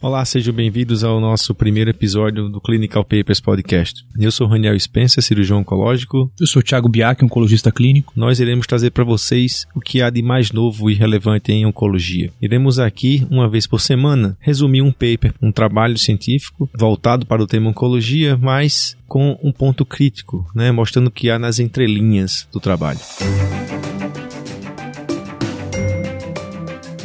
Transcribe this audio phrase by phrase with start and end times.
[0.00, 4.06] Olá, sejam bem-vindos ao nosso primeiro episódio do Clinical Papers Podcast.
[4.16, 6.30] Eu sou Raniel Spencer, cirurgião oncológico.
[6.38, 8.12] Eu sou Thiago Biak, oncologista clínico.
[8.14, 12.30] Nós iremos trazer para vocês o que há de mais novo e relevante em oncologia.
[12.40, 17.46] Iremos aqui, uma vez por semana, resumir um paper, um trabalho científico voltado para o
[17.46, 22.60] tema oncologia, mas com um ponto crítico, né, mostrando o que há nas entrelinhas do
[22.60, 23.00] trabalho.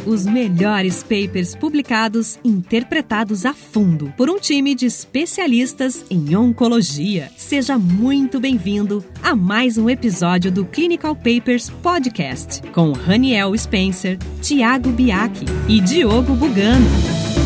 [0.06, 7.30] Os melhores papers publicados, interpretados a fundo por um time de especialistas em oncologia.
[7.36, 14.90] Seja muito bem-vindo a mais um episódio do Clinical Papers Podcast com Raniel Spencer, Tiago
[14.90, 17.43] Biaki e Diogo Bugano.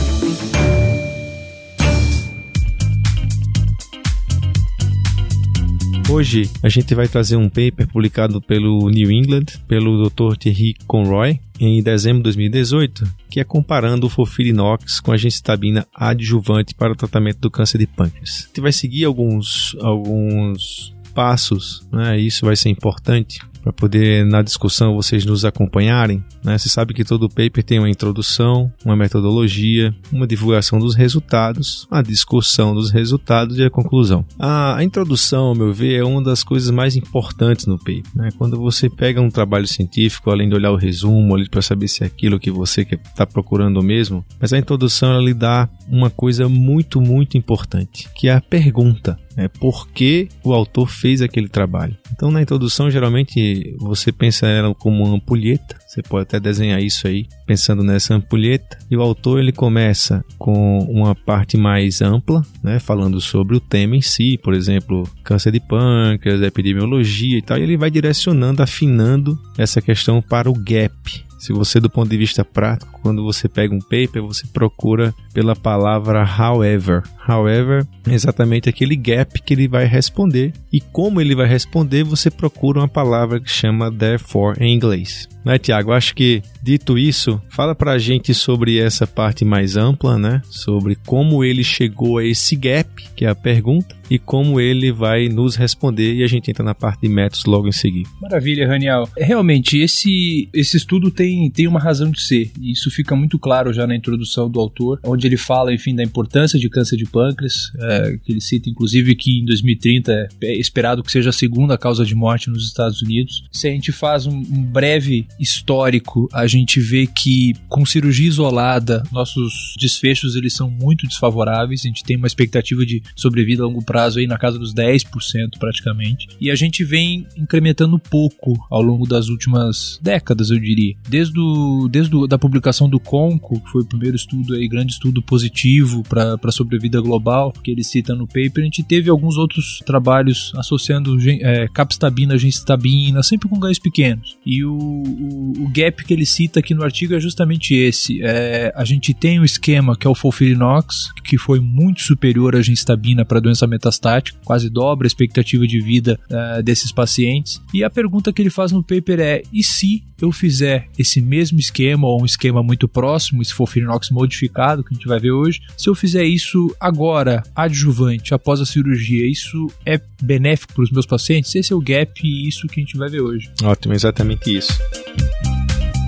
[6.10, 10.38] Hoje a gente vai trazer um paper publicado pelo New England, pelo Dr.
[10.38, 16.74] Thierry Conroy, em dezembro de 2018, que é comparando o Fofirinox com a gencitabina adjuvante
[16.74, 18.44] para o tratamento do câncer de pâncreas.
[18.44, 22.18] A gente vai seguir alguns, alguns passos, né?
[22.18, 26.24] Isso vai ser importante para poder na discussão vocês nos acompanharem.
[26.42, 26.56] Né?
[26.56, 32.00] Você sabe que todo paper tem uma introdução, uma metodologia, uma divulgação dos resultados, a
[32.00, 34.24] discussão dos resultados e a conclusão.
[34.38, 38.02] A, introdução, ao meu ver, é uma das coisas mais importantes no paper.
[38.14, 38.30] Né?
[38.38, 42.02] Quando você pega um trabalho científico, além de olhar o resumo ali para saber se
[42.02, 46.48] é aquilo que você está procurando mesmo, mas a introdução ela lhe dá uma coisa
[46.48, 51.96] muito, muito importante, que é a pergunta é por que o autor fez aquele trabalho.
[52.12, 57.06] Então, na introdução, geralmente você pensa ela como uma ampulheta, você pode até desenhar isso
[57.06, 58.76] aí, pensando nessa ampulheta.
[58.90, 63.96] E o autor ele começa com uma parte mais ampla, né, falando sobre o tema
[63.96, 69.38] em si, por exemplo, câncer de pâncreas, epidemiologia e tal, e ele vai direcionando, afinando
[69.56, 73.74] essa questão para o gap, se você, do ponto de vista prático, quando você pega
[73.74, 77.02] um paper, você procura pela palavra however.
[77.26, 80.52] However, é exatamente aquele gap que ele vai responder.
[80.72, 85.28] E como ele vai responder, você procura uma palavra que chama therefore em inglês.
[85.48, 85.92] Né, Tiago?
[85.92, 90.42] Acho que dito isso, fala pra gente sobre essa parte mais ampla, né?
[90.50, 92.86] Sobre como ele chegou a esse gap,
[93.16, 96.74] que é a pergunta, e como ele vai nos responder e a gente entra na
[96.74, 98.08] parte de métodos logo em seguida.
[98.20, 99.08] Maravilha, Raniel.
[99.16, 103.72] Realmente, esse, esse estudo tem, tem uma razão de ser, e isso fica muito claro
[103.72, 107.70] já na introdução do autor, onde ele fala, enfim, da importância de câncer de pâncreas,
[107.80, 111.78] é, que ele cita, inclusive, que em 2030 é, é esperado que seja a segunda
[111.78, 113.44] causa de morte nos Estados Unidos.
[113.52, 119.02] Se a gente faz um, um breve histórico, a gente vê que com cirurgia isolada,
[119.12, 123.84] nossos desfechos eles são muito desfavoráveis, a gente tem uma expectativa de sobrevida a longo
[123.84, 126.28] prazo aí na casa dos 10% praticamente.
[126.40, 130.94] E a gente vem incrementando pouco ao longo das últimas décadas, eu diria.
[131.08, 134.92] Desde, o, desde o, da publicação do CONCO, que foi o primeiro estudo aí, grande
[134.92, 139.36] estudo positivo para a sobrevida global, que ele cita no paper, a gente teve alguns
[139.36, 144.36] outros trabalhos associando é, capstabina, gencitabina, sempre com ganhos pequenos.
[144.44, 144.72] E o,
[145.18, 148.20] o, gap que ele cita aqui no artigo é justamente esse.
[148.22, 152.62] É, a gente tem um esquema que é o Folfirinox, que foi muito superior à
[152.62, 157.60] gencitabina para doença metastático, quase dobra a expectativa de vida uh, desses pacientes.
[157.72, 161.58] E a pergunta que ele faz no paper é: e se eu fizer esse mesmo
[161.58, 165.60] esquema ou um esquema muito próximo, esse Folfirinox modificado que a gente vai ver hoje,
[165.76, 171.06] se eu fizer isso agora, adjuvante, após a cirurgia, isso é benéfico para os meus
[171.06, 171.54] pacientes?
[171.54, 173.50] Esse é o gap e isso que a gente vai ver hoje.
[173.62, 174.72] Ótimo, exatamente isso.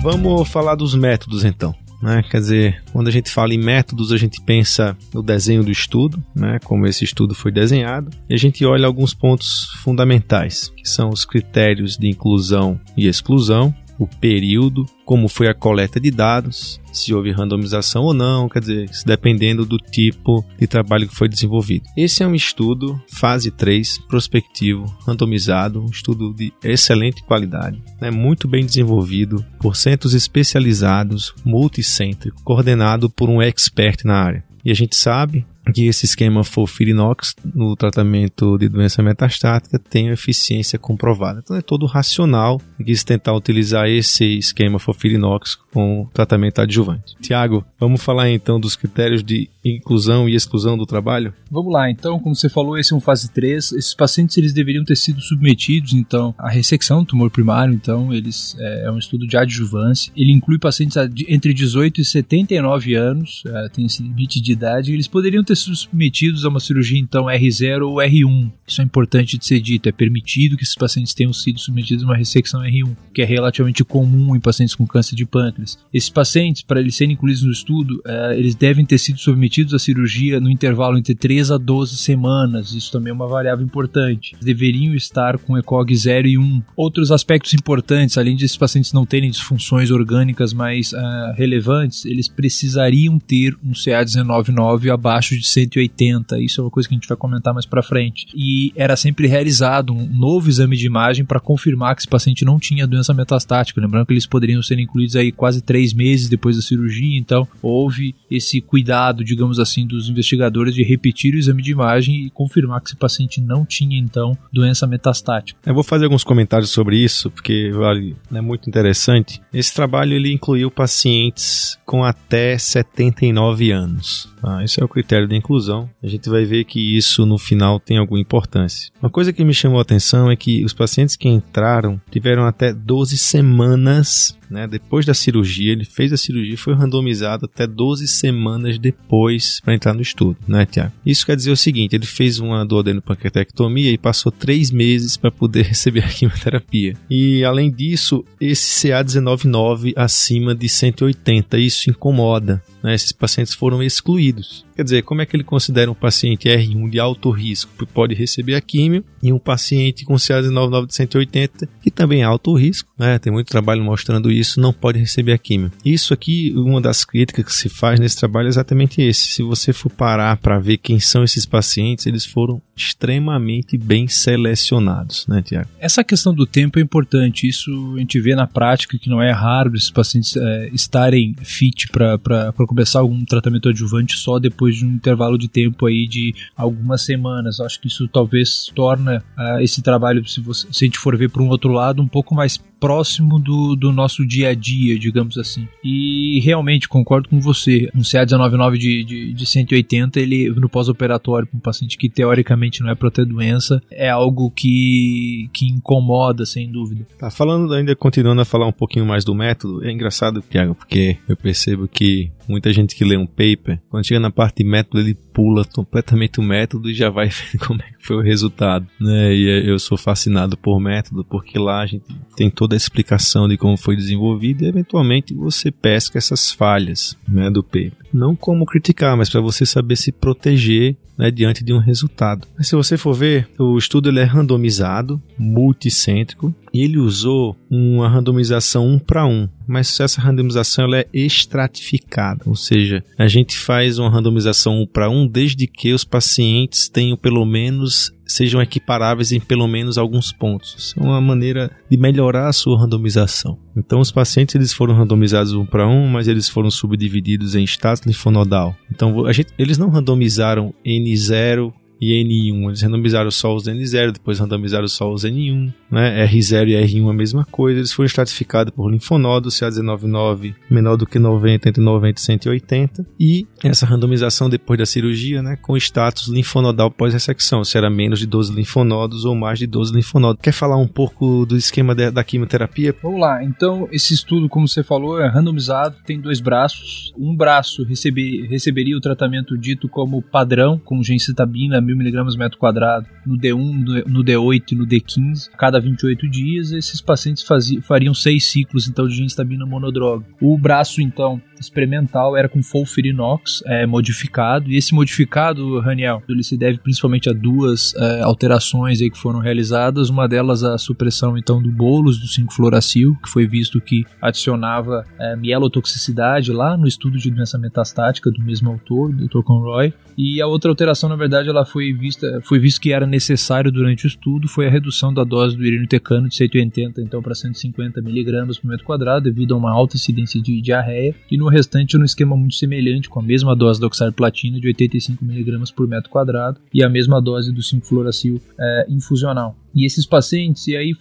[0.01, 1.75] Vamos falar dos métodos então.
[2.01, 2.23] Né?
[2.23, 6.23] Quer dizer, quando a gente fala em métodos, a gente pensa no desenho do estudo,
[6.35, 6.57] né?
[6.63, 11.23] como esse estudo foi desenhado, e a gente olha alguns pontos fundamentais, que são os
[11.23, 17.29] critérios de inclusão e exclusão, o período, como foi a coleta de dados, se houve
[17.29, 21.85] randomização ou não, quer dizer, dependendo do tipo de trabalho que foi desenvolvido.
[21.95, 28.47] Esse é um estudo fase 3, prospectivo, randomizado, um estudo de excelente qualidade, né, muito
[28.47, 34.43] bem desenvolvido por centros especializados, multicêntrico, coordenado por um expert na área.
[34.65, 40.77] E a gente sabe que esse esquema Folfirinox no tratamento de doença metastática tem eficiência
[40.77, 41.41] comprovada.
[41.43, 47.15] Então é todo racional de se tentar utilizar esse esquema Folfirinox com tratamento adjuvante.
[47.21, 51.33] Tiago, vamos falar então dos critérios de inclusão e exclusão do trabalho?
[51.49, 53.73] Vamos lá, então, como você falou, esse é um fase 3.
[53.73, 58.55] Esses pacientes eles deveriam ter sido submetidos então à ressecção do tumor primário, então eles
[58.59, 60.11] é, é um estudo de adjuvância.
[60.15, 60.97] Ele inclui pacientes
[61.27, 66.45] entre 18 e 79 anos, é, tem esse limite de idade, eles poderiam ter submetidos
[66.45, 68.51] a uma cirurgia então R0 ou R1.
[68.67, 69.89] Isso é importante de ser dito.
[69.89, 73.83] É permitido que esses pacientes tenham sido submetidos a uma ressecção R1, que é relativamente
[73.83, 75.77] comum em pacientes com câncer de pâncreas.
[75.93, 79.79] Esses pacientes, para eles serem incluídos no estudo, é, eles devem ter sido submetidos à
[79.79, 82.73] cirurgia no intervalo entre 3 a 12 semanas.
[82.73, 84.35] Isso também é uma variável importante.
[84.41, 86.63] Deveriam estar com ECOG 0 e 1.
[86.75, 92.27] Outros aspectos importantes, além de esses pacientes não terem disfunções orgânicas mais uh, relevantes, eles
[92.27, 96.39] precisariam ter um CA199 abaixo de 180.
[96.39, 98.27] Isso é uma coisa que a gente vai comentar mais para frente.
[98.35, 102.59] E era sempre realizado um novo exame de imagem para confirmar que esse paciente não
[102.59, 103.81] tinha doença metastática.
[103.81, 108.15] Lembrando que eles poderiam ser incluídos aí quase três meses depois da cirurgia, então houve
[108.29, 112.89] esse cuidado, digamos assim, dos investigadores de repetir o exame de imagem e confirmar que
[112.89, 115.59] esse paciente não tinha então doença metastática.
[115.65, 119.41] Eu vou fazer alguns comentários sobre isso, porque vale, é muito interessante.
[119.53, 124.29] Esse trabalho ele incluiu pacientes com até 79 anos.
[124.43, 125.89] Ah, esse é o critério de inclusão.
[126.01, 128.89] A gente vai ver que isso no final tem alguma importância.
[129.01, 132.73] Uma coisa que me chamou a atenção é que os pacientes que entraram tiveram até
[132.73, 138.05] 12 semanas né, depois da cirurgia, ele fez a cirurgia e foi randomizado até 12
[138.07, 140.91] semanas depois para entrar no estudo, né, Tiago?
[141.05, 145.63] Isso quer dizer o seguinte: ele fez uma duodenopancreatectomia e passou três meses para poder
[145.71, 146.95] receber a quimioterapia.
[147.09, 152.61] E além disso, esse CA199 acima de 180, isso incomoda.
[152.83, 154.65] Né, esses pacientes foram excluídos.
[154.75, 158.15] Quer dizer, como é que ele considera um paciente R1 de alto risco que pode
[158.15, 162.89] receber a químio e um paciente com CA199 de 180 que também é alto risco,
[162.97, 163.19] né?
[163.19, 165.71] Tem muito trabalho mostrando isso, não pode receber a químio.
[165.85, 169.27] Isso aqui, uma das críticas que se faz nesse trabalho é exatamente esse.
[169.27, 175.27] Se você for parar para ver quem são esses pacientes, eles foram extremamente bem selecionados,
[175.27, 175.69] né, Tiago?
[175.79, 177.47] Essa questão do tempo é importante.
[177.47, 181.89] Isso a gente vê na prática que não é raro esses pacientes é, estarem fit
[181.89, 187.01] para começar algum tratamento adjuvante só depois de um intervalo de tempo aí de algumas
[187.01, 187.59] semanas.
[187.59, 191.29] Acho que isso talvez torna uh, esse trabalho, se, você, se a gente for ver
[191.29, 195.37] por um outro lado, um pouco mais próximo do, do nosso dia a dia, digamos
[195.37, 195.67] assim.
[195.83, 197.87] E realmente concordo com você.
[197.95, 202.89] Um CA199 de, de, de 180, ele no pós-operatório, para um paciente que teoricamente não
[202.89, 207.05] é para ter doença, é algo que, que incomoda, sem dúvida.
[207.19, 211.17] Tá falando ainda, continuando a falar um pouquinho mais do método, é engraçado, Thiago, porque
[211.29, 214.99] eu percebo que muita gente que lê um paper, quando chega na parte de método,
[214.99, 218.87] ele pula completamente o método e já vai ver como é que foi o resultado.
[218.99, 219.33] Né?
[219.33, 222.05] E eu sou fascinado por método, porque lá a gente
[222.35, 227.49] tem toda a explicação de como foi desenvolvido e eventualmente você pesca essas falhas né,
[227.49, 228.00] do paper.
[228.13, 232.47] Não como criticar, mas para você saber se proteger né, diante de um resultado.
[232.57, 238.09] Mas se você for ver, o estudo ele é randomizado, multicêntrico, e ele usou uma
[238.09, 243.99] randomização um para um, mas essa randomização ela é estratificada, ou seja, a gente faz
[243.99, 249.39] uma randomização um para um desde que os pacientes tenham pelo menos sejam equiparáveis em
[249.41, 250.95] pelo menos alguns pontos.
[250.97, 253.59] É uma maneira de melhorar a sua randomização.
[253.75, 258.05] Então, os pacientes eles foram randomizados um para um, mas eles foram subdivididos em status
[258.05, 258.75] linfonodal.
[258.91, 262.67] Então, a gente, eles não randomizaram N0 e N1.
[262.67, 266.25] Eles randomizaram só os N0, depois randomizaram só os N1, né?
[266.25, 267.79] R0 e R1 a mesma coisa.
[267.79, 273.05] Eles foram estratificados por linfonodos, CA199 menor do que 90, entre 90 e 180.
[273.19, 275.55] E essa randomização depois da cirurgia, né?
[275.61, 280.41] Com status linfonodal pós-ressecção, se era menos de 12 linfonodos ou mais de 12 linfonodos.
[280.41, 282.95] Quer falar um pouco do esquema de, da quimioterapia?
[283.03, 283.43] Vamos lá.
[283.43, 287.13] Então, esse estudo, como você falou, é randomizado, tem dois braços.
[287.17, 293.05] Um braço recebe, receberia o tratamento dito como padrão, com gencitabina, mil miligramas metro quadrado
[293.25, 298.45] no D1, no D8 e no D15, cada 28 dias, esses pacientes faziam, fariam seis
[298.45, 300.25] ciclos então de genestabina monodroga.
[300.41, 306.57] O braço então experimental era com Folfirinox é, modificado, e esse modificado, Raniel, ele se
[306.57, 311.61] deve principalmente a duas é, alterações aí que foram realizadas, uma delas a supressão então
[311.61, 317.29] do bolos do 5-fluoracil, que foi visto que adicionava é, mielotoxicidade lá no estudo de
[317.29, 319.41] doença metastática do mesmo autor, Dr.
[319.43, 323.71] Conroy, e a outra alteração, na verdade, ela foi vista, foi visto que era necessário
[323.71, 328.01] durante o estudo, foi a redução da dose do irinotecano de 180 então para 150
[328.01, 332.05] miligramas por metro quadrado, devido a uma alta incidência de diarreia, e no restante no
[332.05, 336.59] esquema muito semelhante, com a mesma dose da oxaliplatina de 85 miligramas por metro quadrado
[336.73, 339.55] e a mesma dose do 5-fluoracil é, infusional.
[339.73, 340.93] E esses pacientes, e aí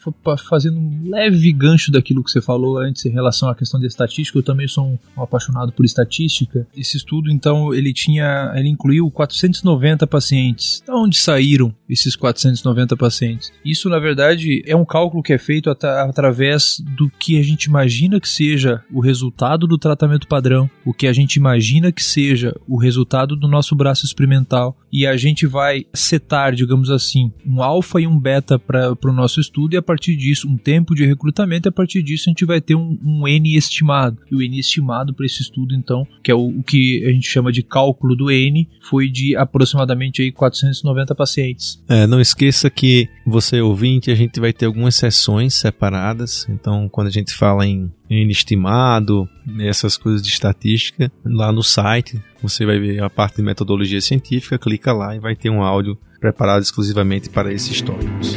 [0.48, 4.38] fazendo um leve gancho daquilo que você falou antes em relação à questão da estatística,
[4.38, 6.66] eu também sou um, apaixonado por estatística.
[6.76, 10.82] Esse estudo, então, ele tinha, ele incluiu 490 pacientes.
[10.84, 13.52] De onde saíram esses 490 pacientes?
[13.64, 17.64] Isso, na verdade, é um cálculo que é feito at através do que a gente
[17.64, 22.54] imagina que seja o resultado do tratamento padrão, o que a gente imagina que seja
[22.68, 28.00] o resultado do nosso braço experimental, e a gente vai setar, digamos assim, um alfa
[28.00, 31.68] e um beta para o nosso estudo, e a partir disso, um tempo de recrutamento,
[31.68, 34.18] e a partir disso a gente vai ter um, um N estimado.
[34.30, 37.28] E o N estimado para esse estudo, então, que é o, o, que a gente
[37.28, 41.82] chama de cálculo do N, foi de aproximadamente aí 490 pacientes.
[41.88, 47.08] É, não esqueça que você ouvinte, a gente vai ter algumas sessões separadas, então quando
[47.08, 49.28] a gente fala em N estimado,
[49.60, 54.58] essas coisas de estatística, lá no site você vai ver a parte de metodologia científica,
[54.58, 58.34] clica lá e vai ter um áudio preparado exclusivamente para esses tópicos.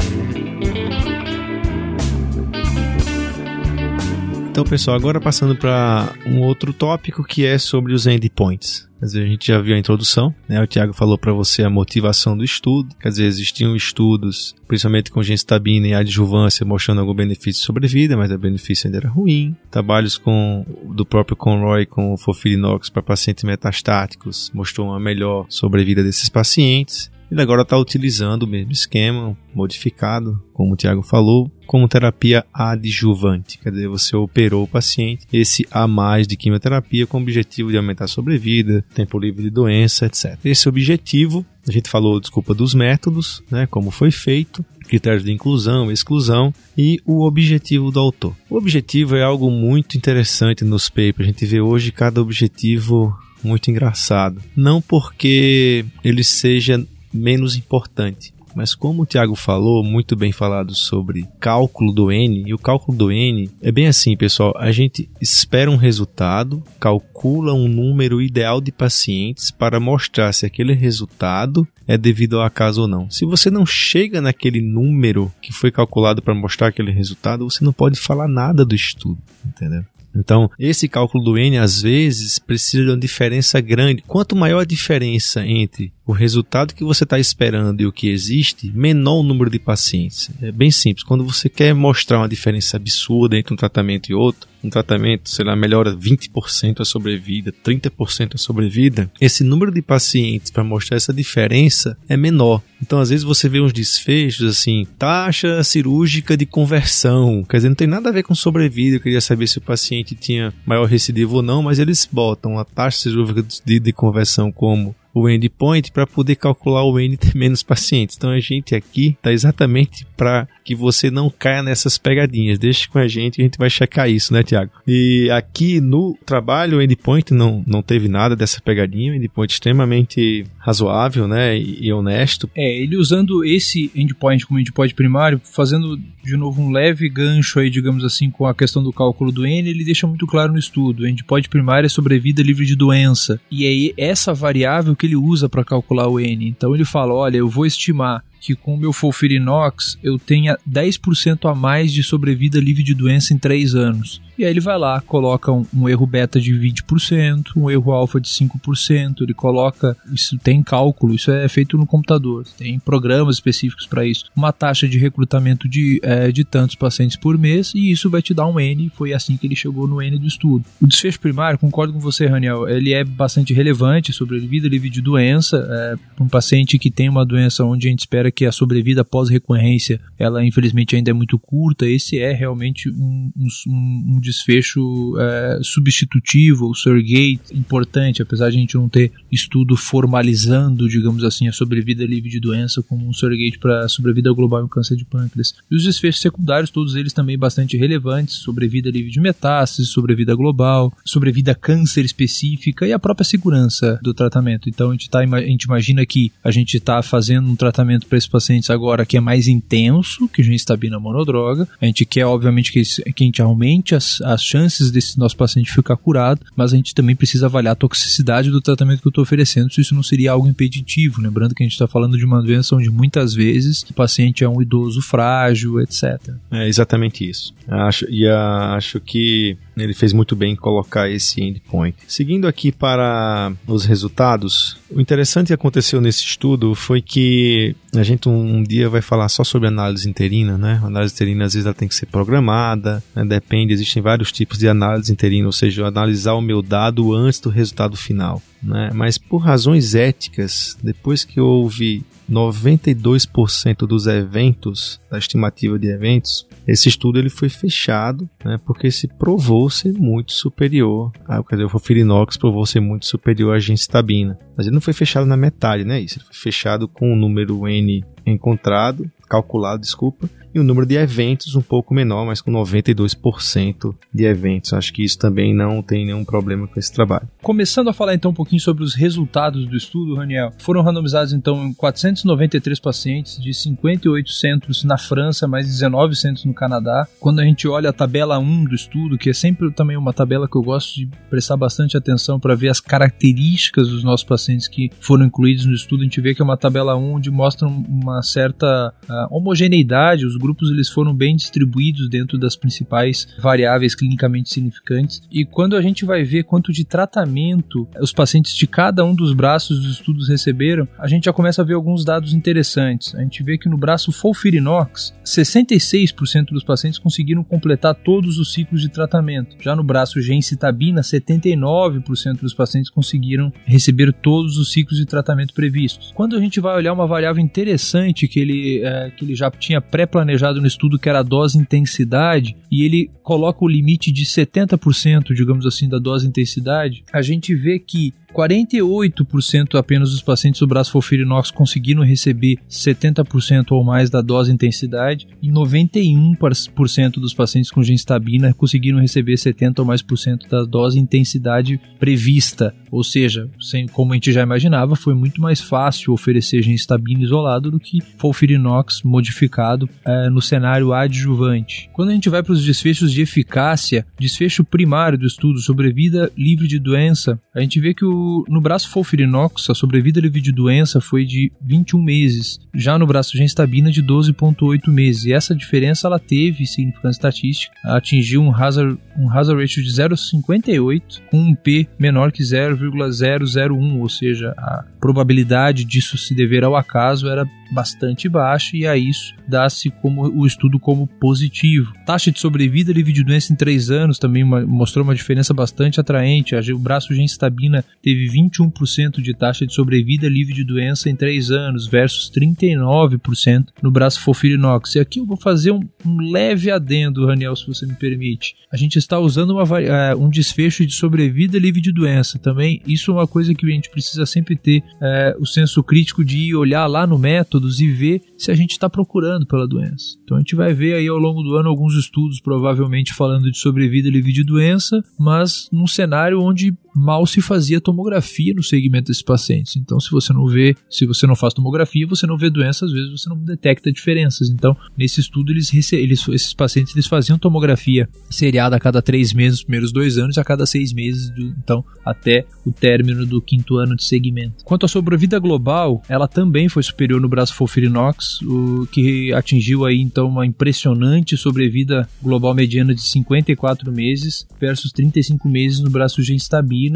[4.54, 8.88] Então, pessoal, agora passando para um outro tópico que é sobre os endpoints.
[9.00, 10.62] Quer dizer, a gente já viu a introdução, né?
[10.62, 12.96] O Tiago falou para você a motivação do estudo.
[13.02, 18.32] Quer dizer, existiam estudos, principalmente com gencitabina e adjuvância, mostrando algum benefício sobre vida, mas
[18.32, 19.56] o benefício ainda era ruim.
[19.72, 26.04] Trabalhos com do próprio Conroy com o Fofirinox para pacientes metastáticos mostrou uma melhor sobrevida
[26.04, 27.12] desses pacientes.
[27.34, 33.58] Ele agora está utilizando o mesmo esquema, modificado, como o Tiago falou, como terapia adjuvante.
[33.58, 37.78] Quer dizer, você operou o paciente, esse a mais de quimioterapia com o objetivo de
[37.78, 40.38] aumentar a sobrevida, tempo livre de doença, etc.
[40.46, 45.92] Esse objetivo, a gente falou, desculpa, dos métodos, né, como foi feito, critérios de inclusão,
[45.92, 48.36] exclusão e o objetivo do autor.
[48.48, 51.22] O objetivo é algo muito interessante nos papers.
[51.22, 53.12] A gente vê hoje cada objetivo
[53.44, 54.42] muito engraçado.
[54.56, 58.34] Não porque ele seja menos importante.
[58.56, 62.98] Mas como o Tiago falou, muito bem falado sobre cálculo do N, e o cálculo
[62.98, 68.62] do N é bem assim, pessoal, a gente espera um resultado, calcula um número ideal
[68.62, 73.10] de pacientes para mostrar se aquele resultado é devido ao acaso ou não.
[73.10, 77.74] Se você não chega naquele número que foi calculado para mostrar aquele resultado, você não
[77.74, 79.84] pode falar nada do estudo, entendeu?
[80.16, 84.04] Então, esse cálculo do N às vezes precisa de uma diferença grande.
[84.06, 88.72] Quanto maior a diferença entre o resultado que você está esperando e o que existe,
[88.72, 90.30] menor o número de pacientes.
[90.42, 91.04] É bem simples.
[91.06, 95.46] Quando você quer mostrar uma diferença absurda entre um tratamento e outro, um tratamento, sei
[95.46, 101.14] lá, melhora 20% a sobrevida, 30% a sobrevida, esse número de pacientes para mostrar essa
[101.14, 102.62] diferença é menor.
[102.82, 107.76] Então, às vezes você vê uns desfechos assim, taxa cirúrgica de conversão, quer dizer, não
[107.76, 108.98] tem nada a ver com sobrevida.
[108.98, 112.66] Eu queria saber se o paciente tinha maior recidivo ou não, mas eles botam a
[112.66, 117.62] taxa cirúrgica de, de conversão como o endpoint para poder calcular o N ter menos
[117.62, 118.18] pacientes.
[118.18, 122.58] Então a gente aqui está exatamente para que você não caia nessas pegadinhas.
[122.58, 124.72] Deixe com a gente a gente vai checar isso, né, Tiago?
[124.88, 130.46] E aqui no trabalho, o endpoint não, não teve nada dessa pegadinha, o endpoint extremamente
[130.64, 132.50] razoável, né, e, honesto.
[132.56, 137.70] É, ele usando esse endpoint como endpoint primário, fazendo de novo um leve gancho aí,
[137.70, 141.06] digamos assim, com a questão do cálculo do N, ele deixa muito claro no estudo.
[141.06, 143.42] Endpoint primário é sobrevida livre de doença.
[143.52, 146.48] E aí essa variável que ele usa para calcular o N.
[146.48, 151.50] Então ele fala, olha, eu vou estimar que com o meu Folfirinox eu tenha 10%
[151.50, 154.22] a mais de sobrevida livre de doença em 3 anos.
[154.38, 158.20] E aí ele vai lá, coloca um, um, erro beta de 20%, um erro alfa
[158.20, 163.86] de 5%, ele coloca, isso tem cálculo, isso é feito no computador, tem programas específicos
[163.86, 168.10] para isso, uma taxa de recrutamento de, é, de tantos pacientes por mês, e isso
[168.10, 170.66] vai te dar um N, foi assim que ele chegou no N do estudo.
[170.82, 175.58] O desfecho primário, concordo com você, Raniel, ele é bastante relevante, sobrevida livre de doença,
[175.70, 179.30] é, um paciente que tem uma doença onde a gente espera que a sobrevida pós
[179.30, 185.60] recorrência, ela infelizmente ainda é muito curta, esse é realmente um, um, um desfecho é,
[185.62, 191.52] substitutivo, o surrogate, importante, apesar de a gente não ter estudo formalizando, digamos assim, a
[191.52, 195.56] sobrevida livre de doença como um surrogate para sobrevida global em câncer de pâncreas.
[195.70, 200.94] E os desfechos secundários, todos eles também bastante relevantes, sobrevida livre de metástase, sobrevida global,
[201.06, 204.70] sobrevida câncer específica e a própria segurança do tratamento.
[204.70, 208.18] Então a gente, tá, a gente imagina que a gente está fazendo um tratamento para
[208.24, 211.68] esses pacientes agora que é mais intenso que a gente está na monodroga.
[211.80, 212.82] A gente quer, obviamente, que,
[213.14, 216.94] que a gente aumente as, as chances desse nosso paciente ficar curado, mas a gente
[216.94, 220.32] também precisa avaliar a toxicidade do tratamento que eu estou oferecendo, se isso não seria
[220.32, 221.22] algo impeditivo.
[221.22, 224.50] Lembrando que a gente está falando de uma doença onde muitas vezes o paciente é
[224.50, 226.34] um idoso frágil, etc.
[226.52, 227.54] É exatamente isso.
[227.68, 231.98] Acho, e a, acho que Ele fez muito bem em colocar esse endpoint.
[232.08, 238.30] Seguindo aqui para os resultados, o interessante que aconteceu nesse estudo foi que a gente
[238.30, 240.80] um, dia vai falar só sobre análise interina, né?
[240.84, 243.26] A análise interina às vezes ela tem que ser programada, né?
[243.26, 247.50] depende, existem vários tipos de análise interina, ou seja, analisar o meu dado antes do
[247.50, 248.42] resultado final.
[248.62, 248.92] Né?
[248.94, 256.90] Mas por razões éticas, depois que houve 92% dos eventos, da estimativa de eventos, esse
[256.90, 261.70] estudo ele foi fechado, né, porque se provou ser muito superior, a, quer dizer, o
[261.70, 264.38] Fofirinox provou ser muito superior à gencitabina.
[264.56, 267.68] Mas ele não foi fechado na metade, né, isso, ele foi fechado com o número
[267.68, 273.96] N encontrado, calculado, desculpa, e o número de eventos um pouco menor, mas com 92%
[274.14, 274.74] de eventos.
[274.74, 277.28] Acho que isso também não tem nenhum problema com esse trabalho.
[277.42, 280.52] Começando a falar então um pouquinho sobre os resultados do estudo, Raniel.
[280.60, 287.08] Foram randomizados então 493 pacientes de 58 centros na França, mais 19 centros no Canadá.
[287.20, 290.48] Quando a gente olha a tabela 1 do estudo, que é sempre também uma tabela
[290.48, 294.92] que eu gosto de prestar bastante atenção para ver as características dos nossos pacientes que
[295.00, 298.22] foram incluídos no estudo, a gente vê que é uma tabela 1 onde mostra uma
[298.22, 298.94] certa
[299.30, 305.22] homogeneidade, os grupos eles foram bem distribuídos dentro das principais variáveis clinicamente significantes.
[305.32, 309.34] E quando a gente vai ver quanto de tratamento os pacientes de cada um dos
[309.34, 313.14] braços dos estudos receberam, a gente já começa a ver alguns dados interessantes.
[313.16, 318.82] A gente vê que no braço Folfirinox, 66% dos pacientes conseguiram completar todos os ciclos
[318.82, 319.56] de tratamento.
[319.62, 326.12] Já no braço Gencitabina, 79% dos pacientes conseguiram receber todos os ciclos de tratamento previstos.
[326.16, 329.82] Quando a gente vai olhar uma variável interessante que ele, é, que ele já tinha
[329.82, 334.26] pré-planejado planejado no estudo que era a dose intensidade e ele coloca o limite de
[334.26, 340.68] 70%, digamos assim, da dose intensidade, a gente vê que 48% apenas dos pacientes do
[340.68, 347.84] braço Folfirinox conseguiram receber 70% ou mais da dose intensidade e 91% dos pacientes com
[347.84, 352.74] genstabina conseguiram receber 70 ou mais por cento da dose intensidade prevista.
[352.92, 357.72] Ou seja, sem, como a gente já imaginava, foi muito mais fácil oferecer genstabina isolado
[357.72, 361.90] do que Folfirinox modificado é, no cenário adjuvante.
[361.92, 366.68] Quando a gente vai para os desfechos de eficácia, desfecho primário do estudo sobrevida livre
[366.68, 371.00] de doença, a gente vê que o no braço Folfirinox, a sobrevida livre de doença
[371.02, 375.26] foi de 21 meses, já no braço Genstabina de 12,8 meses.
[375.26, 381.22] E essa diferença ela teve significância estatística, atingiu um hazard, um hazard ratio de 0,58
[381.30, 387.28] com um P menor que 0,001, ou seja, a probabilidade disso se dever ao acaso
[387.28, 391.94] era bastante baixa e a isso dá-se como o estudo como positivo.
[392.06, 396.00] Taxa de sobrevida livre de doença em 3 anos também uma, mostrou uma diferença bastante
[396.00, 396.56] atraente.
[396.72, 401.88] O braço Genstabina teve 21% de taxa de sobrevida livre de doença em 3 anos
[401.88, 404.96] versus 39% no braço Fofirinox.
[404.96, 408.56] E aqui eu vou fazer um, um, leve adendo, Raniel, se você me permite.
[408.72, 412.82] A gente está usando uma, uh, um desfecho de sobrevida livre de doença também.
[412.88, 416.56] Isso é uma coisa que a gente precisa sempre ter uh, o senso crítico de
[416.56, 420.18] olhar lá no método métodos e ver se a gente está procurando pela doença.
[420.24, 423.58] Então a gente vai ver aí ao longo do ano alguns estudos, provavelmente falando de
[423.58, 429.24] sobrevida livre de doença, mas num cenário onde mal se fazia tomografia no segmento desses
[429.24, 429.76] pacientes.
[429.76, 432.92] Então, se você não vê, se você não faz tomografia, você não vê doença, às
[432.92, 434.50] vezes você não detecta diferenças.
[434.50, 439.60] Então, nesse estudo, eles, eles esses pacientes eles faziam tomografia seriada a cada três meses,
[439.60, 443.78] nos primeiros dois anos, a cada seis meses, do, então, até o término do quinto
[443.78, 444.64] ano de segmento.
[444.64, 450.00] Quanto à sobrevida global, ela também foi superior no braço Folfirinox, o que atingiu aí
[450.00, 456.22] então uma impressionante sobrevida global mediana de 54 meses versus 35 meses no braço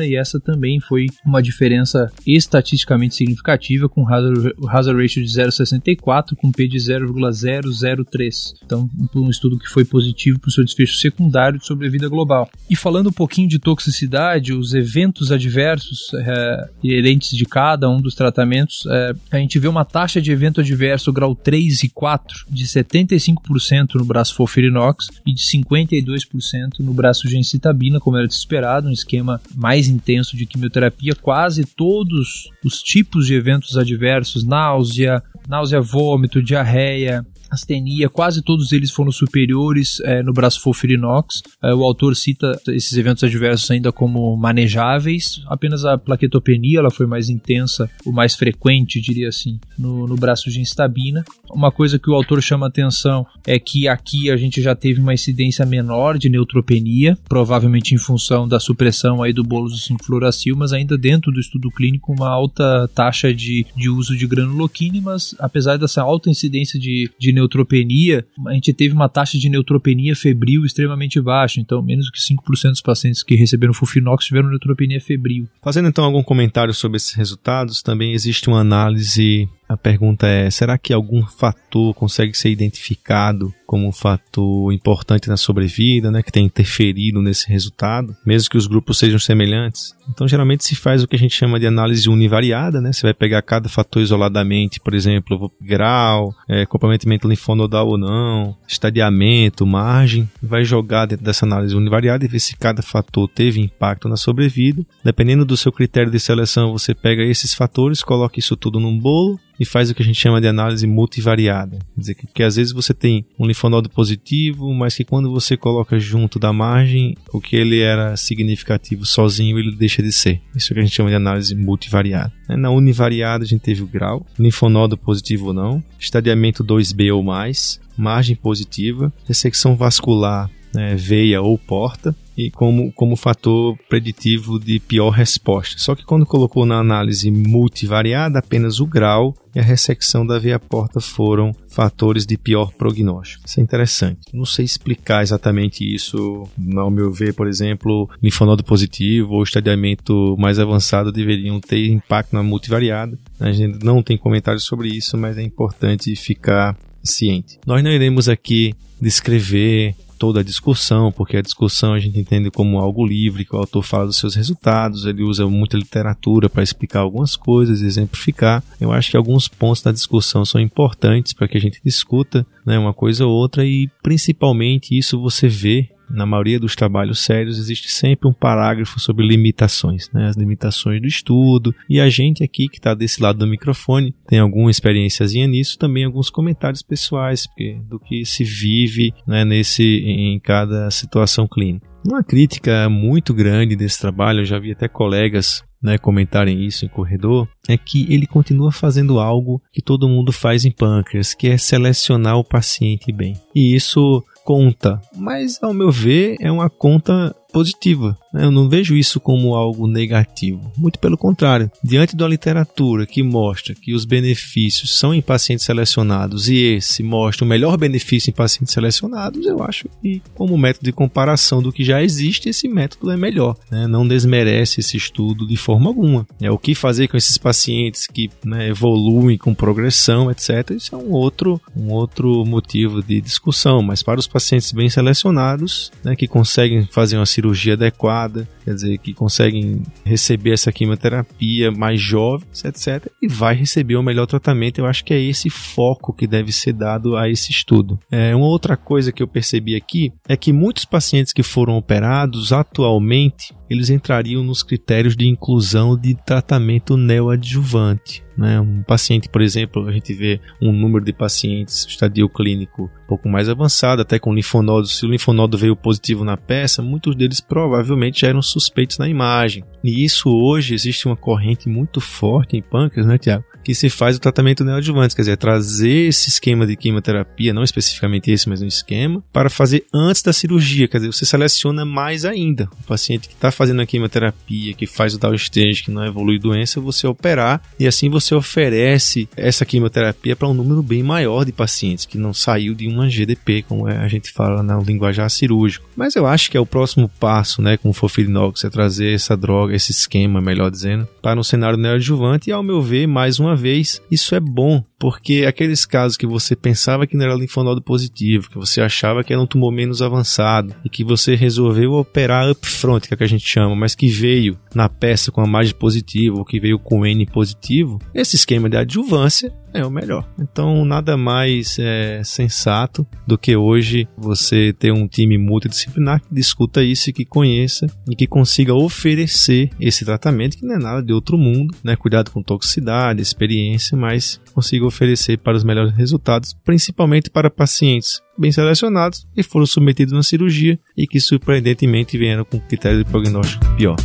[0.05, 6.51] E essa também foi uma diferença estatisticamente significativa com hazard, hazard ratio de 0,64 com
[6.51, 8.53] P de 0,003.
[8.65, 12.49] Então, um estudo que foi positivo para o seu desfecho secundário de sobrevida global.
[12.69, 18.15] E falando um pouquinho de toxicidade, os eventos adversos é, inerentes de cada um dos
[18.15, 22.65] tratamentos, é, a gente vê uma taxa de evento adverso grau 3 e 4 de
[22.65, 28.91] 75% no braço Folfirinox e de 52% no braço gencitabina, como era de esperado, um
[28.91, 31.13] esquema mais intenso de quimioterapia.
[31.13, 38.91] Quase todos os tipos de eventos adversos, náusea, náusea, vômito, diarreia, astenia, quase todos eles
[38.91, 41.41] foram superiores é, no braço Folfirinox.
[41.63, 47.05] É, o autor cita esses eventos adversos ainda como manejáveis, apenas a plaquetopenia ela foi
[47.05, 51.23] mais intensa, o mais frequente, diria assim, no, no braço Genstabina.
[51.49, 55.13] Uma coisa que o autor chama atenção é que aqui a gente já teve uma
[55.13, 60.73] incidência menor de neutropenia, provavelmente em função da supressão aí do bolo do sulfuracil, mas
[60.73, 65.77] ainda dentro do estudo clínico uma alta taxa de, de uso de granuloquine, mas apesar
[65.77, 71.21] dessa alta incidência de, de neutropenia, a gente teve uma taxa de neutropenia febril extremamente
[71.21, 75.47] baixa, então menos que 5% dos pacientes que receberam fulfinox tiveram neutropenia febril.
[75.63, 80.77] Fazendo então algum comentário sobre esses resultados, também existe uma análise a pergunta é: será
[80.77, 86.45] que algum fator consegue ser identificado como um fator importante na sobrevida, né, que tem
[86.45, 89.93] interferido nesse resultado, mesmo que os grupos sejam semelhantes?
[90.09, 92.93] Então, geralmente se faz o que a gente chama de análise univariada, né?
[92.93, 99.65] Você vai pegar cada fator isoladamente, por exemplo, grau, é, comprometimento linfonodal ou não, estadiamento,
[99.65, 104.15] margem, vai jogar dentro dessa análise univariada e ver se cada fator teve impacto na
[104.15, 104.85] sobrevida.
[105.03, 109.37] Dependendo do seu critério de seleção, você pega esses fatores, coloca isso tudo num bolo
[109.59, 111.77] e faz o que a gente chama de análise multivariada.
[111.77, 115.57] Quer dizer, que, que às vezes você tem um linfonodo positivo, mas que quando você
[115.57, 120.41] coloca junto da margem, o que ele era significativo sozinho, ele deixa de ser.
[120.55, 122.31] Isso é que a gente chama de análise multivariada.
[122.49, 127.79] Na univariada a gente teve o grau, linfonodo positivo ou não, estadiamento 2B ou mais,
[127.97, 135.09] margem positiva, ressecção vascular, né, veia ou porta, e como, como fator preditivo de pior
[135.09, 135.79] resposta.
[135.79, 140.59] Só que quando colocou na análise multivariada, apenas o grau e a ressecção da veia
[140.59, 143.43] porta foram fatores de pior prognóstico.
[143.47, 144.19] Isso é interessante.
[144.31, 150.59] Não sei explicar exatamente isso, ao meu ver, por exemplo, linfonodo positivo ou estadiamento mais
[150.59, 153.17] avançado deveriam ter impacto na multivariada.
[153.39, 157.57] A gente não tem comentários sobre isso, mas é importante ficar ciente.
[157.65, 162.79] Nós não iremos aqui descrever toda a discussão, porque a discussão a gente entende como
[162.79, 166.99] algo livre, que o autor fala dos seus resultados, ele usa muita literatura para explicar
[166.99, 168.63] algumas coisas, exemplificar.
[168.79, 172.77] Eu acho que alguns pontos da discussão são importantes para que a gente discuta né,
[172.77, 177.89] uma coisa ou outra e principalmente isso você vê na maioria dos trabalhos sérios existe
[177.89, 180.27] sempre um parágrafo sobre limitações, né?
[180.27, 181.73] as limitações do estudo.
[181.89, 186.05] E a gente aqui que está desse lado do microfone tem alguma experiênciazinha nisso, também
[186.05, 191.87] alguns comentários pessoais porque, do que se vive né, nesse em cada situação clínica.
[192.05, 196.89] Uma crítica muito grande desse trabalho, eu já vi até colegas né, comentarem isso em
[196.89, 201.57] corredor, é que ele continua fazendo algo que todo mundo faz em pâncreas, que é
[201.57, 203.33] selecionar o paciente bem.
[203.53, 208.17] E isso conta, mas ao meu ver é uma conta positiva.
[208.33, 210.71] Eu não vejo isso como algo negativo.
[210.77, 211.71] Muito pelo contrário.
[211.83, 217.45] Diante da literatura que mostra que os benefícios são em pacientes selecionados e esse mostra
[217.45, 221.83] o melhor benefício em pacientes selecionados, eu acho que, como método de comparação do que
[221.83, 223.55] já existe, esse método é melhor.
[223.71, 223.87] Né?
[223.87, 226.27] Não desmerece esse estudo de forma alguma.
[226.41, 230.71] É o que fazer com esses pacientes que né, evoluem com progressão, etc.
[230.71, 233.81] Isso é um outro, um outro motivo de discussão.
[233.81, 238.73] Mas para os pacientes bem selecionados, né, que conseguem fazer uma cirurgia adequada, animada quer
[238.73, 244.79] dizer, que conseguem receber essa quimioterapia mais jovens, etc., e vai receber o melhor tratamento.
[244.79, 247.97] Eu acho que é esse foco que deve ser dado a esse estudo.
[248.11, 252.51] É, uma outra coisa que eu percebi aqui é que muitos pacientes que foram operados
[252.51, 258.23] atualmente eles entrariam nos critérios de inclusão de tratamento neoadjuvante.
[258.37, 258.59] Né?
[258.59, 263.27] Um paciente, por exemplo, a gente vê um número de pacientes estadio clínico um pouco
[263.27, 264.87] mais avançado, até com linfonodo.
[264.87, 269.63] Se o linfonodo veio positivo na peça, muitos deles provavelmente já eram suspeitos na imagem.
[269.83, 273.45] E isso hoje existe uma corrente muito forte em pâncreas, né, Tiago?
[273.67, 278.31] Que se faz o tratamento neoadjuvante, quer dizer, trazer esse esquema de quimioterapia, não especificamente
[278.31, 282.69] esse, mas um esquema, para fazer antes da cirurgia, quer dizer, você seleciona mais ainda.
[282.79, 286.79] O paciente que está fazendo a quimioterapia, que faz o downstage, que não evolui doença,
[286.79, 292.05] você operar e assim você oferece essa quimioterapia para um número bem maior de pacientes
[292.05, 295.89] que não saiu de uma GDP, como é, a gente fala no linguajar cirúrgico.
[295.93, 299.35] Mas eu acho que é o próximo passo, né, com o Fofirinox, é trazer essa
[299.35, 303.56] droga, esse esquema, melhor dizendo, para um cenário neoadjuvante e, ao meu ver, mais uma
[303.57, 308.49] vez, isso é bom, porque aqueles casos que você pensava que não era linfonodo positivo,
[308.49, 313.07] que você achava que era um tumor menos avançado e que você resolveu operar upfront,
[313.07, 315.75] que é o que a gente chama, mas que veio na peça com a margem
[315.75, 320.27] positiva ou que veio com N positivo, esse esquema de adjuvância é o melhor.
[320.39, 326.83] Então, nada mais é, sensato do que hoje você ter um time multidisciplinar que discuta
[326.83, 331.13] isso e que conheça e que consiga oferecer esse tratamento, que não é nada de
[331.13, 331.95] outro mundo, né?
[331.95, 338.51] Cuidado com toxicidade, experiência, mas consiga oferecer para os melhores resultados, principalmente para pacientes bem
[338.51, 343.65] selecionados e foram submetidos a uma cirurgia e que surpreendentemente vieram com critério de prognóstico
[343.75, 343.95] pior.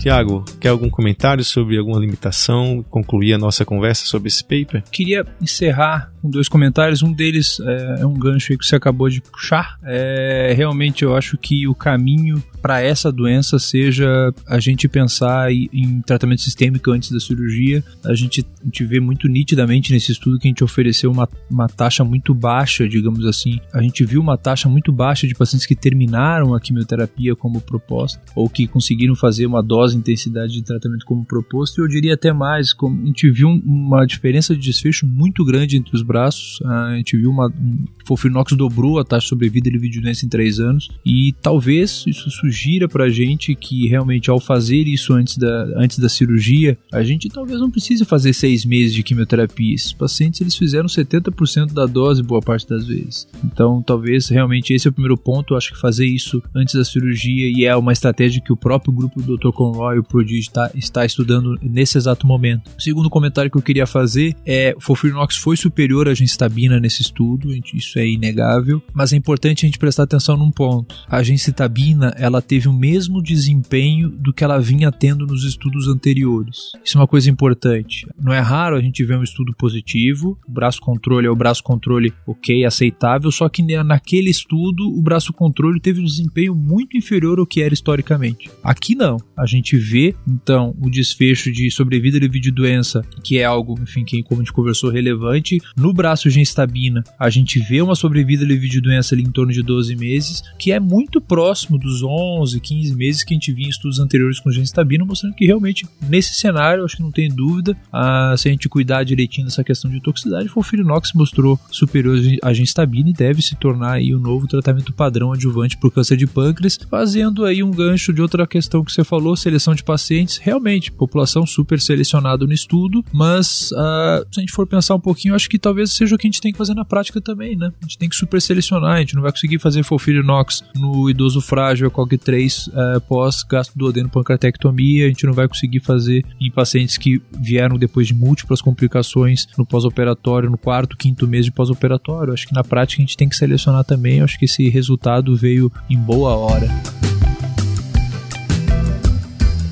[0.00, 2.82] Tiago, quer algum comentário sobre alguma limitação?
[2.88, 4.82] Concluir a nossa conversa sobre esse paper?
[4.90, 7.02] Queria encerrar com dois comentários.
[7.02, 9.78] Um deles é, é um gancho que você acabou de puxar.
[9.84, 16.00] É, realmente eu acho que o caminho para essa doença seja a gente pensar em
[16.02, 17.82] tratamento sistêmico antes da cirurgia.
[18.04, 21.68] A gente, a gente vê muito nitidamente nesse estudo que a gente ofereceu uma, uma
[21.68, 23.60] taxa muito baixa, digamos assim.
[23.72, 28.20] A gente viu uma taxa muito baixa de pacientes que terminaram a quimioterapia como proposta
[28.34, 31.78] ou que conseguiram fazer uma dose intensidade de tratamento como proposto.
[31.78, 35.76] E eu diria até mais, como a gente viu uma diferença de desfecho muito grande
[35.76, 36.58] entre os braços.
[36.64, 37.48] A gente viu uma.
[37.48, 40.88] Um, Fofinox dobrou a taxa de sobrevida e lividinense em 3 anos.
[41.04, 46.08] E talvez isso sugira pra gente que realmente ao fazer isso antes da, antes da
[46.08, 49.74] cirurgia, a gente talvez não precise fazer 6 meses de quimioterapia.
[49.74, 53.28] Esses pacientes eles fizeram 70% da dose boa parte das vezes.
[53.44, 55.54] Então talvez realmente esse é o primeiro ponto.
[55.54, 58.92] Eu acho que fazer isso antes da cirurgia e é uma estratégia que o próprio
[58.92, 59.50] grupo do Dr.
[59.80, 62.70] Conroy, o Prodigy, está, está estudando nesse exato momento.
[62.78, 67.00] O segundo comentário que eu queria fazer é o Fofirinox foi superior à gencitabina nesse
[67.00, 70.94] estudo, isso é inegável, mas é importante a gente prestar atenção num ponto.
[71.08, 76.72] A gencitabina, ela teve o mesmo desempenho do que ela vinha tendo nos estudos anteriores.
[76.84, 78.06] Isso é uma coisa importante.
[78.20, 81.62] Não é raro a gente ver um estudo positivo, o braço controle é o braço
[81.62, 87.38] controle ok, aceitável, só que naquele estudo o braço controle teve um desempenho muito inferior
[87.38, 88.50] ao que era historicamente.
[88.62, 89.16] Aqui não.
[89.36, 94.04] A gente vê, então, o desfecho de sobrevida devido de doença, que é algo, enfim,
[94.04, 95.58] que como a gente conversou, relevante.
[95.76, 99.62] No braço gencitabina, a gente vê uma sobrevida livre de doença ali em torno de
[99.62, 103.70] 12 meses, que é muito próximo dos 11, 15 meses que a gente via em
[103.70, 108.34] estudos anteriores com gencitabina, mostrando que realmente nesse cenário, acho que não tem dúvida, ah,
[108.36, 113.10] se a gente cuidar direitinho dessa questão de toxicidade, o Fofirinox mostrou superior à gencitabina
[113.10, 116.78] e deve se tornar aí o novo tratamento padrão adjuvante para o câncer de pâncreas,
[116.88, 121.46] fazendo aí um gancho de outra questão que você falou, seleção de pacientes, realmente, população
[121.46, 125.58] super selecionada no estudo, mas ah, se a gente for pensar um pouquinho, acho que
[125.58, 127.70] talvez seja o que a gente tem que fazer na prática também, né?
[127.80, 131.40] A gente tem que super selecionar, a gente não vai conseguir fazer Folfirinox no idoso
[131.40, 136.96] frágil COG3 é, pós gasto duodeno pancreatectomia, a gente não vai conseguir fazer em pacientes
[136.96, 142.32] que vieram depois de múltiplas complicações no pós-operatório, no quarto, quinto mês de pós-operatório.
[142.32, 145.70] Acho que na prática a gente tem que selecionar também, acho que esse resultado veio
[145.88, 146.68] em boa hora.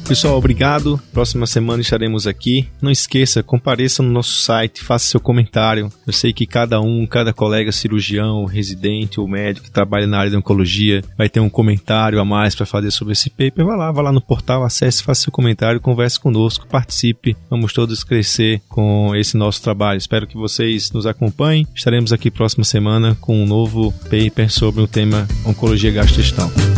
[0.08, 0.98] Pessoal, obrigado.
[1.12, 2.66] Próxima semana estaremos aqui.
[2.80, 5.92] Não esqueça, compareça no nosso site, faça seu comentário.
[6.06, 10.30] Eu sei que cada um, cada colega cirurgião, residente ou médico que trabalha na área
[10.30, 13.66] de oncologia vai ter um comentário a mais para fazer sobre esse paper.
[13.66, 17.36] Vá lá, vá lá no portal, acesse, faça seu comentário, converse conosco, participe.
[17.50, 19.98] Vamos todos crescer com esse nosso trabalho.
[19.98, 21.66] Espero que vocês nos acompanhem.
[21.74, 26.77] Estaremos aqui próxima semana com um novo paper sobre o tema oncologia gastrointestinal.